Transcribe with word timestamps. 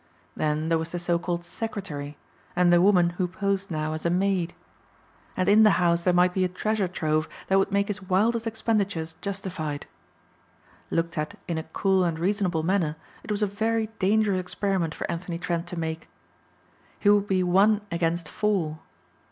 Then 0.35 0.67
there 0.69 0.79
was 0.79 0.91
the 0.91 0.97
so 0.97 1.19
called 1.19 1.45
secretary 1.45 2.17
and 2.55 2.73
the 2.73 2.81
woman 2.81 3.11
who 3.11 3.27
posed 3.27 3.69
now 3.69 3.93
as 3.93 4.03
a 4.03 4.09
maid. 4.09 4.55
And 5.37 5.47
in 5.47 5.61
the 5.61 5.77
house 5.77 6.01
there 6.01 6.11
might 6.11 6.33
be 6.33 6.43
a 6.43 6.47
treasure 6.49 6.87
trove 6.87 7.29
that 7.49 7.59
would 7.59 7.71
make 7.71 7.87
his 7.87 8.01
wildest 8.01 8.47
expenditures 8.47 9.13
justified. 9.21 9.85
Looked 10.89 11.19
at 11.19 11.37
in 11.47 11.59
a 11.59 11.63
cool 11.69 12.03
and 12.03 12.17
reasonable 12.17 12.63
manner 12.63 12.95
it 13.23 13.29
was 13.29 13.43
a 13.43 13.45
very 13.45 13.91
dangerous 13.99 14.39
experiment 14.39 14.95
for 14.95 15.05
Anthony 15.07 15.37
Trent 15.37 15.67
to 15.67 15.77
make. 15.77 16.09
He 16.99 17.07
would 17.09 17.27
be 17.27 17.43
one 17.43 17.81
against 17.91 18.27
four. 18.27 18.79